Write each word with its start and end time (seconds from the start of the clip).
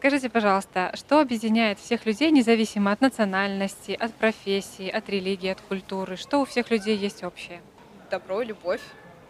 Скажите, 0.00 0.30
пожалуйста, 0.30 0.92
что 0.94 1.20
объединяет 1.20 1.78
всех 1.78 2.06
людей, 2.06 2.30
независимо 2.30 2.90
от 2.90 3.02
национальности, 3.02 3.92
от 3.92 4.14
профессии, 4.14 4.88
от 4.88 5.10
религии, 5.10 5.50
от 5.50 5.60
культуры? 5.60 6.16
Что 6.16 6.40
у 6.40 6.46
всех 6.46 6.70
людей 6.70 6.96
есть 6.96 7.22
общее? 7.22 7.60
Добро, 8.10 8.40
любовь. 8.40 8.80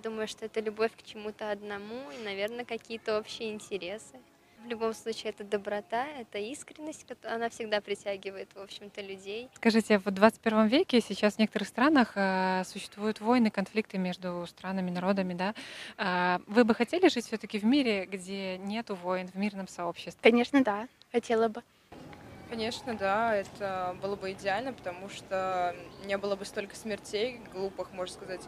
Думаю, 0.04 0.28
что 0.28 0.44
это 0.44 0.60
любовь 0.60 0.92
к 0.96 1.02
чему-то 1.02 1.50
одному 1.50 1.96
и, 2.12 2.24
наверное, 2.24 2.64
какие-то 2.64 3.18
общие 3.18 3.52
интересы. 3.52 4.20
В 4.64 4.66
любом 4.66 4.92
случае, 4.92 5.30
это 5.30 5.42
доброта, 5.42 6.06
это 6.06 6.38
искренность, 6.38 7.06
она 7.24 7.48
всегда 7.48 7.80
притягивает, 7.80 8.48
в 8.54 8.60
общем-то, 8.60 9.00
людей. 9.00 9.48
Скажите, 9.54 9.98
в 9.98 10.10
21 10.10 10.66
веке 10.66 11.00
сейчас 11.00 11.34
в 11.34 11.38
некоторых 11.38 11.66
странах 11.66 12.12
э, 12.14 12.62
существуют 12.66 13.20
войны, 13.20 13.50
конфликты 13.50 13.96
между 13.96 14.46
странами, 14.46 14.90
народами, 14.90 15.32
да? 15.32 15.54
А, 15.96 16.40
Вы 16.46 16.64
бы 16.64 16.74
хотели 16.74 17.08
жить 17.08 17.26
все-таки 17.26 17.58
в 17.58 17.64
мире, 17.64 18.04
где 18.04 18.58
нету 18.58 18.94
войн, 18.96 19.28
в 19.28 19.34
мирном 19.34 19.66
сообществе? 19.66 20.20
Конечно, 20.22 20.62
да, 20.62 20.88
хотела 21.10 21.48
бы. 21.48 21.62
Конечно, 22.50 22.94
да, 22.94 23.34
это 23.34 23.96
было 24.02 24.16
бы 24.16 24.32
идеально, 24.32 24.72
потому 24.72 25.08
что 25.08 25.74
не 26.04 26.18
было 26.18 26.36
бы 26.36 26.44
столько 26.44 26.76
смертей 26.76 27.40
глупых, 27.52 27.92
можно 27.92 28.14
сказать. 28.14 28.42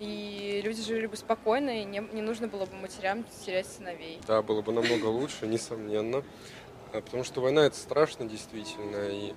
И 0.00 0.60
люди 0.64 0.82
жили 0.82 1.06
бы 1.06 1.16
спокойно, 1.16 1.80
и 1.80 1.84
не, 1.84 2.02
не 2.12 2.22
нужно 2.22 2.46
было 2.46 2.66
бы 2.66 2.74
матерям 2.76 3.24
терять 3.44 3.66
сыновей. 3.66 4.20
Да, 4.26 4.42
было 4.42 4.62
бы 4.62 4.72
намного 4.72 5.06
лучше, 5.06 5.46
несомненно. 5.46 6.22
А, 6.92 7.00
Потому 7.00 7.24
что 7.24 7.40
война 7.40 7.66
это 7.66 7.76
страшно 7.76 8.26
действительно. 8.26 9.08
И 9.08 9.34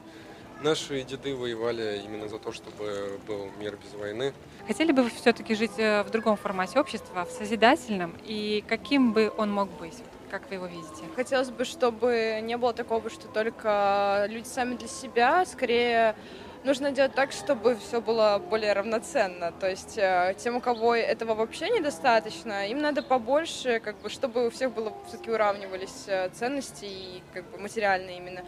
наши 0.61 1.01
деды 1.03 1.35
воевали 1.35 2.01
именно 2.05 2.27
за 2.27 2.37
то, 2.37 2.51
чтобы 2.51 3.19
был 3.27 3.49
мир 3.59 3.77
без 3.83 3.99
войны. 3.99 4.33
Хотели 4.67 4.91
бы 4.91 5.03
вы 5.03 5.09
все-таки 5.09 5.55
жить 5.55 5.77
э, 5.77 6.03
в 6.03 6.11
другом 6.11 6.37
формате 6.37 6.79
общества, 6.79 7.25
в 7.25 7.31
созидательном? 7.31 8.15
И 8.23 8.63
каким 8.67 9.13
бы 9.13 9.33
он 9.37 9.51
мог 9.51 9.69
быть? 9.79 9.97
Как 10.29 10.47
вы 10.49 10.55
его 10.55 10.67
видите? 10.67 11.03
Хотелось 11.15 11.49
бы, 11.49 11.65
чтобы 11.65 12.39
не 12.43 12.55
было 12.55 12.71
такого, 12.73 13.09
что 13.09 13.27
только 13.27 14.27
люди 14.29 14.47
сами 14.47 14.75
для 14.75 14.87
себя. 14.87 15.45
Скорее, 15.45 16.15
нужно 16.63 16.91
делать 16.91 17.13
так, 17.13 17.31
чтобы 17.31 17.75
все 17.75 18.01
было 18.01 18.41
более 18.49 18.73
равноценно. 18.73 19.51
То 19.51 19.69
есть 19.69 19.97
э, 19.97 20.35
тем, 20.37 20.57
у 20.57 20.61
кого 20.61 20.95
этого 20.95 21.33
вообще 21.33 21.69
недостаточно, 21.69 22.67
им 22.67 22.79
надо 22.79 23.01
побольше, 23.01 23.79
как 23.79 23.97
бы, 24.01 24.09
чтобы 24.09 24.47
у 24.47 24.49
всех 24.49 24.71
было 24.73 24.93
все-таки 25.07 25.31
уравнивались 25.31 26.05
э, 26.07 26.29
ценности 26.29 26.85
и 26.85 27.23
как 27.33 27.45
бы 27.51 27.57
материальные 27.57 28.17
именно. 28.17 28.41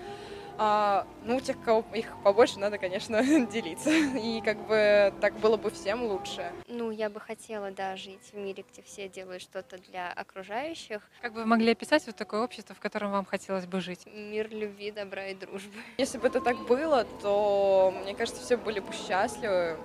А, 0.57 1.07
ну, 1.23 1.37
у 1.37 1.39
тех, 1.39 1.59
кого 1.63 1.83
их 1.93 2.07
побольше, 2.23 2.59
надо, 2.59 2.77
конечно, 2.77 3.23
делиться. 3.51 3.89
И 3.89 4.41
как 4.41 4.57
бы 4.67 5.13
так 5.19 5.33
было 5.39 5.57
бы 5.57 5.71
всем 5.71 6.03
лучше. 6.03 6.51
Ну, 6.67 6.91
я 6.91 7.09
бы 7.09 7.19
хотела, 7.19 7.71
да, 7.71 7.95
жить 7.95 8.31
в 8.31 8.37
мире, 8.37 8.63
где 8.71 8.81
все 8.83 9.09
делают 9.09 9.41
что-то 9.41 9.77
для 9.77 10.11
окружающих. 10.11 11.01
Как 11.21 11.33
бы 11.33 11.41
вы 11.41 11.45
могли 11.45 11.71
описать 11.71 12.05
вот 12.05 12.15
такое 12.15 12.43
общество, 12.43 12.75
в 12.75 12.79
котором 12.79 13.11
вам 13.11 13.25
хотелось 13.25 13.65
бы 13.65 13.81
жить? 13.81 14.05
Мир 14.05 14.49
любви, 14.51 14.91
добра 14.91 15.27
и 15.27 15.35
дружбы. 15.35 15.73
Если 15.97 16.17
бы 16.17 16.27
это 16.27 16.39
так 16.39 16.57
было, 16.67 17.05
то, 17.21 17.93
мне 18.03 18.13
кажется, 18.13 18.41
все 18.41 18.57
были 18.57 18.79
бы 18.79 18.93
счастливы, 18.93 19.77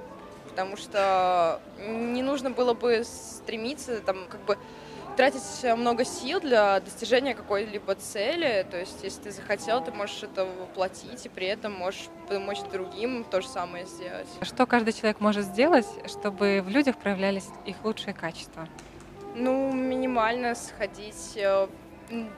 потому 0.49 0.77
что 0.77 1.63
не 1.87 2.23
нужно 2.23 2.51
было 2.51 2.75
бы 2.75 3.05
стремиться, 3.05 4.01
там, 4.01 4.27
как 4.29 4.41
бы 4.45 4.59
тратить 5.19 5.65
много 5.77 6.05
сил 6.05 6.39
для 6.41 6.79
достижения 6.79 7.35
какой-либо 7.35 7.97
цели. 7.97 8.65
То 8.71 8.79
есть, 8.79 9.03
если 9.03 9.23
ты 9.23 9.31
захотел, 9.33 9.83
ты 9.83 9.91
можешь 9.91 10.23
это 10.23 10.45
воплотить, 10.45 11.27
и 11.27 11.29
при 11.29 11.49
этом 11.49 11.73
можешь 11.73 12.09
помочь 12.29 12.61
другим 12.73 13.25
то 13.25 13.41
же 13.41 13.49
самое 13.49 13.85
сделать. 13.85 14.29
Что 14.43 14.65
каждый 14.65 14.93
человек 14.93 15.19
может 15.19 15.45
сделать, 15.45 15.87
чтобы 16.07 16.63
в 16.65 16.69
людях 16.69 16.97
проявлялись 16.99 17.47
их 17.67 17.77
лучшие 17.83 18.15
качества? 18.15 18.69
Ну, 19.35 19.73
минимально 19.73 20.55
сходить 20.55 21.33
э, 21.35 21.67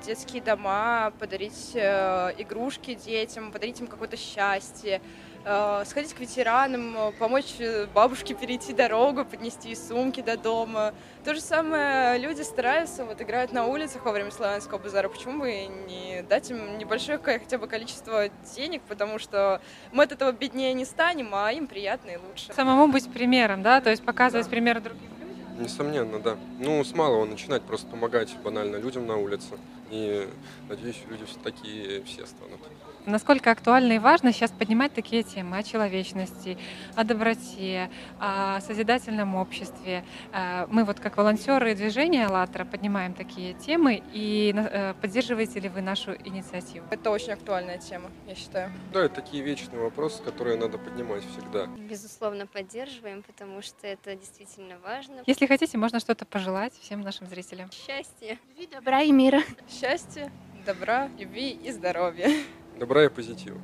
детские 0.04 0.42
дома, 0.42 1.12
подарить 1.19 1.72
э, 1.75 2.32
игрушки 2.38 2.94
детям, 2.94 3.53
подарить 3.53 3.81
им 3.81 3.86
какое-то 3.86 4.16
счастье, 4.16 5.00
э, 5.44 5.82
сходить 5.86 6.14
к 6.14 6.20
ветеранам, 6.20 6.97
э, 6.97 7.12
помочь 7.19 7.54
бабушке 7.94 8.34
перейти 8.34 8.72
дорогу, 8.72 9.25
поднести 9.25 9.75
сумки 9.75 10.20
до 10.20 10.36
дома. 10.36 10.92
То 11.25 11.34
же 11.34 11.41
самое 11.41 12.19
люди 12.19 12.42
стараются, 12.42 13.04
вот 13.04 13.20
играют 13.20 13.53
на 13.53 13.66
улицах 13.66 14.04
во 14.04 14.12
время 14.12 14.30
славянского 14.30 14.78
базара. 14.78 15.09
Почему 15.09 15.41
бы 15.41 15.53
не 15.88 16.22
дать 16.28 16.50
им 16.50 16.78
небольшое 16.78 17.19
хотя 17.19 17.59
бы 17.59 17.66
количество 17.66 18.28
денег, 18.56 18.82
потому 18.88 19.19
что 19.19 19.60
мы 19.92 20.04
от 20.04 20.12
этого 20.12 20.32
беднее 20.32 20.72
не 20.72 20.84
станем, 20.84 21.34
а 21.34 21.53
им 21.53 21.66
приятно 21.66 22.10
и 22.10 22.16
лучше. 22.16 22.53
Самому 22.53 22.88
быть 22.88 23.10
примером, 23.12 23.62
да, 23.62 23.80
то 23.80 23.91
есть 23.91 24.04
показывать 24.04 24.48
пример 24.48 24.80
другим. 24.80 25.19
Несомненно, 25.60 26.19
да. 26.19 26.38
Ну, 26.59 26.82
с 26.82 26.94
малого 26.94 27.26
начинать, 27.26 27.60
просто 27.60 27.87
помогать 27.87 28.34
банально 28.43 28.76
людям 28.76 29.06
на 29.06 29.19
улице. 29.19 29.59
И 29.91 30.26
надеюсь, 30.71 31.03
люди 31.10 31.26
все 31.26 31.38
такие 31.44 32.03
все 32.04 32.25
станут. 32.25 32.60
Насколько 33.06 33.50
актуально 33.50 33.94
и 33.94 33.98
важно 33.98 34.32
сейчас 34.32 34.50
поднимать 34.50 34.92
такие 34.92 35.22
темы 35.22 35.56
о 35.58 35.62
человечности, 35.62 36.58
о 36.94 37.04
доброте, 37.04 37.90
о 38.18 38.60
созидательном 38.60 39.34
обществе. 39.36 40.04
Э, 40.32 40.66
Мы 40.68 40.84
вот 40.84 41.00
как 41.00 41.16
волонтеры 41.16 41.74
движения 41.74 42.26
«АЛЛАТРА» 42.26 42.64
поднимаем 42.66 43.14
такие 43.14 43.54
темы. 43.54 44.02
И 44.12 44.54
э, 44.54 44.94
поддерживаете 45.00 45.60
ли 45.60 45.68
вы 45.68 45.80
нашу 45.80 46.12
инициативу? 46.12 46.86
Это 46.90 47.10
очень 47.10 47.32
актуальная 47.32 47.78
тема, 47.78 48.10
я 48.26 48.34
считаю. 48.34 48.70
Да, 48.92 49.04
это 49.04 49.16
такие 49.16 49.42
вечные 49.42 49.80
вопросы, 49.80 50.22
которые 50.22 50.56
надо 50.58 50.78
поднимать 50.78 51.24
всегда. 51.24 51.66
Безусловно, 51.66 52.46
поддерживаем, 52.46 53.22
потому 53.22 53.62
что 53.62 53.86
это 53.86 54.14
действительно 54.14 54.76
важно. 54.84 55.22
Если 55.26 55.46
хотите, 55.46 55.78
можно 55.78 56.00
что-то 56.00 56.26
пожелать 56.26 56.74
всем 56.80 57.00
нашим 57.00 57.26
зрителям. 57.26 57.70
Счастье. 57.72 58.38
Любви, 58.50 58.68
добра 58.70 59.00
и 59.00 59.10
мира. 59.12 59.40
Счастья, 59.68 60.30
добра, 60.66 61.08
любви 61.18 61.50
и 61.50 61.72
здоровья. 61.72 62.28
Добра 62.80 63.04
и 63.04 63.08
позитива. 63.08 63.60